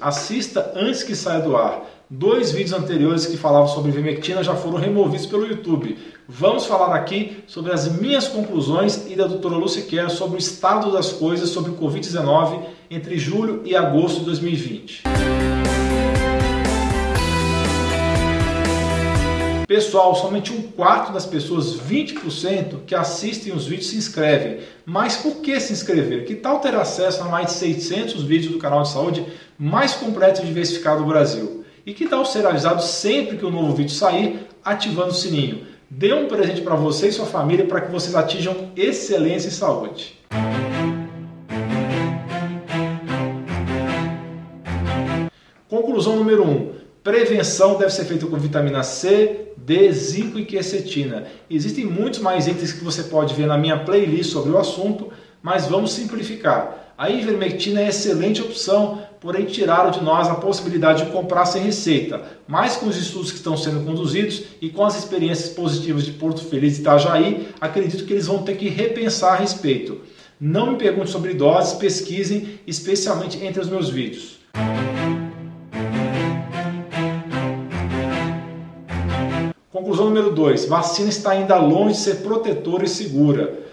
[0.00, 1.84] Assista antes que saia do ar.
[2.10, 5.98] Dois vídeos anteriores que falavam sobre ivermectina já foram removidos pelo YouTube.
[6.26, 10.90] Vamos falar aqui sobre as minhas conclusões e da doutora Lucy Kerr sobre o estado
[10.92, 15.02] das coisas sobre o Covid-19 entre julho e agosto de 2020.
[19.68, 24.60] Pessoal, somente um quarto das pessoas, 20%, que assistem os vídeos se inscrevem.
[24.86, 26.24] Mas por que se inscrever?
[26.24, 29.26] Que tal ter acesso a mais de 600 vídeos do canal de saúde
[29.58, 31.64] mais completo e diversificado do Brasil?
[31.84, 35.66] E que tal ser avisado sempre que um novo vídeo sair, ativando o sininho?
[35.90, 40.16] Dê um presente para você e sua família para que vocês atinjam excelência em saúde.
[45.68, 46.50] Conclusão número 1.
[46.50, 46.70] Um,
[47.02, 51.26] prevenção deve ser feita com vitamina C, D, zinco e quercetina.
[51.50, 55.10] Existem muitos mais itens que você pode ver na minha playlist sobre o assunto,
[55.42, 56.94] mas vamos simplificar.
[56.98, 62.22] A ivermectina é excelente opção, porém tiraram de nós a possibilidade de comprar sem receita.
[62.46, 66.44] Mas com os estudos que estão sendo conduzidos e com as experiências positivas de Porto
[66.44, 70.00] Feliz e Itajaí, acredito que eles vão ter que repensar a respeito.
[70.40, 74.38] Não me pergunte sobre doses, pesquisem, especialmente entre os meus vídeos.
[79.70, 80.66] Conclusão número 2.
[80.66, 83.67] Vacina está ainda longe de ser protetora e segura.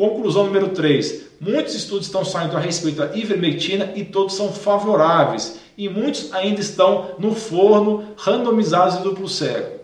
[0.00, 1.26] Conclusão número 3.
[1.38, 5.60] Muitos estudos estão saindo a respeito da ivermectina e todos são favoráveis.
[5.76, 9.78] E muitos ainda estão no forno, randomizados e duplo cego.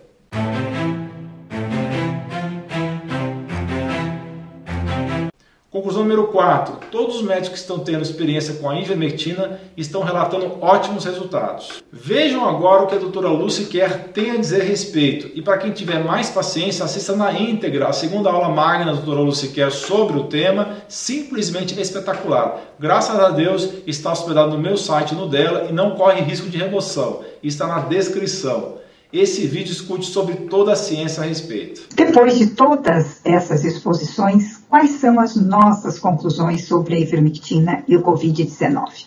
[5.86, 6.78] Conclusão número 4.
[6.90, 11.80] Todos os médicos que estão tendo experiência com a ivermectina estão relatando ótimos resultados.
[11.92, 15.30] Vejam agora o que a doutora Lucy Kerr tem a dizer a respeito.
[15.32, 19.20] E para quem tiver mais paciência, assista na íntegra a segunda aula magna da doutora
[19.20, 22.62] Lucy Kerr sobre o tema, simplesmente espetacular.
[22.80, 26.58] Graças a Deus está hospedado no meu site no dela e não corre risco de
[26.58, 27.20] remoção.
[27.44, 28.74] Está na descrição.
[29.12, 31.82] Esse vídeo escute sobre toda a ciência a respeito.
[31.94, 38.02] Depois de todas essas exposições, quais são as nossas conclusões sobre a ivermectina e o
[38.02, 39.06] Covid-19?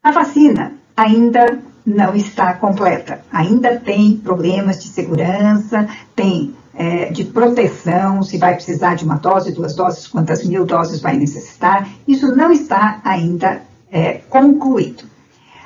[0.00, 8.22] A vacina ainda não está completa, ainda tem problemas de segurança, tem é, de proteção,
[8.22, 12.52] se vai precisar de uma dose, duas doses, quantas mil doses vai necessitar, isso não
[12.52, 15.02] está ainda é, concluído.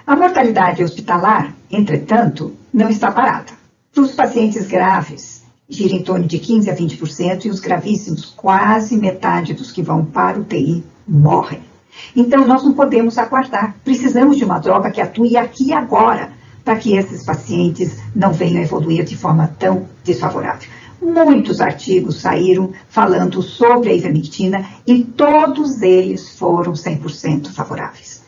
[0.06, 3.52] A mortalidade hospitalar, entretanto, não está parada.
[3.92, 8.96] Para os pacientes graves, gira em torno de 15% a 20%, e os gravíssimos, quase
[8.96, 11.60] metade dos que vão para o TI morrem.
[12.14, 13.76] Então, nós não podemos aguardar.
[13.84, 16.32] Precisamos de uma droga que atue aqui e agora,
[16.64, 20.68] para que esses pacientes não venham evoluir de forma tão desfavorável.
[21.00, 28.23] Muitos artigos saíram falando sobre a ivermectina e todos eles foram 100% favoráveis.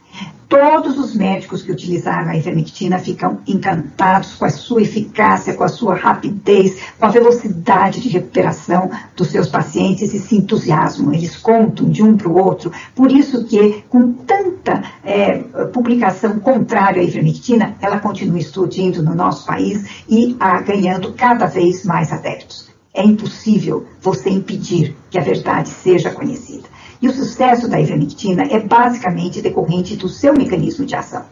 [0.48, 5.68] Todos os médicos que utilizaram a ivermectina ficam encantados com a sua eficácia, com a
[5.68, 11.12] sua rapidez, com a velocidade de recuperação dos seus pacientes e se entusiasmam.
[11.12, 12.70] Eles contam de um para o outro.
[12.94, 15.38] Por isso que, com tanta é,
[15.72, 21.84] publicação contrária à ivermectina, ela continua explodindo no nosso país e a, ganhando cada vez
[21.84, 22.68] mais adeptos.
[22.94, 26.75] É impossível você impedir que a verdade seja conhecida.
[27.00, 31.24] E o sucesso da ivermectina é basicamente decorrente do seu mecanismo de ação.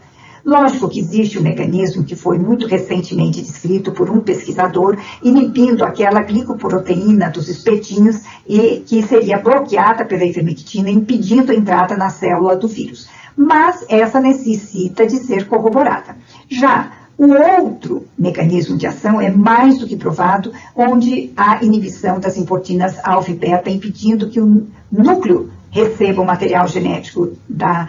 [0.45, 6.21] Lógico que existe um mecanismo que foi muito recentemente descrito por um pesquisador, inibindo aquela
[6.21, 12.67] glicoproteína dos espetinhos e que seria bloqueada pela ivermectina, impedindo a entrada na célula do
[12.67, 13.09] vírus.
[13.35, 16.15] Mas essa necessita de ser corroborada.
[16.47, 22.37] Já o outro mecanismo de ação é mais do que provado, onde a inibição das
[22.37, 27.87] importinas alfa e beta, impedindo que o núcleo receba o material genético da,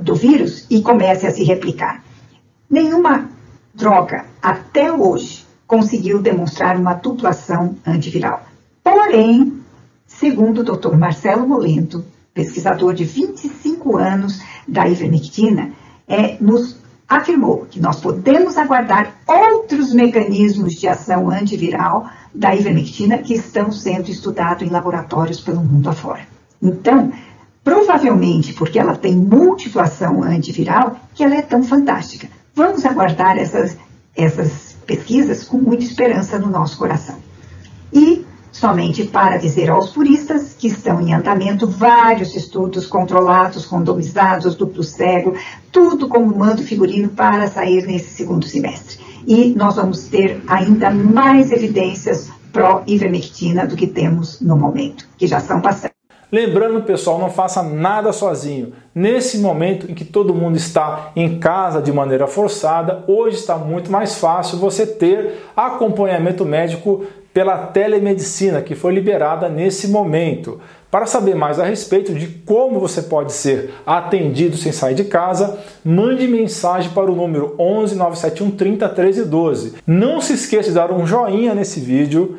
[0.00, 2.02] do vírus e comece a se replicar.
[2.68, 3.30] Nenhuma
[3.74, 8.44] droga, até hoje, conseguiu demonstrar uma duplação antiviral.
[8.82, 9.60] Porém,
[10.06, 10.96] segundo o Dr.
[10.96, 15.72] Marcelo Molento, pesquisador de 25 anos da ivermectina,
[16.06, 16.76] é, nos
[17.08, 24.10] afirmou que nós podemos aguardar outros mecanismos de ação antiviral da ivermectina que estão sendo
[24.10, 26.26] estudados em laboratórios pelo mundo afora.
[26.60, 27.12] Então,
[27.62, 32.28] provavelmente porque ela tem múltipla ação antiviral, que ela é tão fantástica.
[32.54, 33.76] Vamos aguardar essas,
[34.16, 37.16] essas pesquisas com muita esperança no nosso coração.
[37.92, 38.25] E
[38.58, 45.34] somente para dizer aos puristas que estão em andamento vários estudos controlados, randomizados, duplo cego,
[45.70, 48.98] tudo como mando figurino para sair nesse segundo semestre.
[49.26, 55.38] E nós vamos ter ainda mais evidências pró-ivermectina do que temos no momento, que já
[55.38, 55.95] são bastante.
[56.30, 58.72] Lembrando, pessoal, não faça nada sozinho.
[58.92, 63.92] Nesse momento em que todo mundo está em casa de maneira forçada, hoje está muito
[63.92, 70.58] mais fácil você ter acompanhamento médico pela telemedicina que foi liberada nesse momento.
[70.90, 75.58] Para saber mais a respeito de como você pode ser atendido sem sair de casa,
[75.84, 79.74] mande mensagem para o número 11 971 30 13 12.
[79.86, 82.38] Não se esqueça de dar um joinha nesse vídeo,